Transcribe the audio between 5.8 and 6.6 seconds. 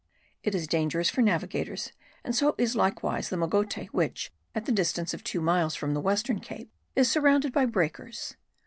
the western